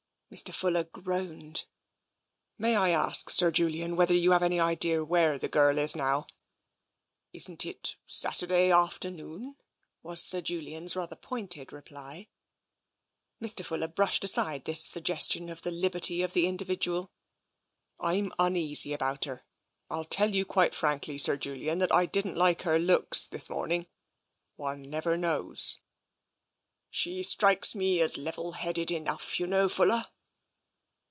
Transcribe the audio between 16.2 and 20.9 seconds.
of the individual." Fm uneasy about her. I tell you quite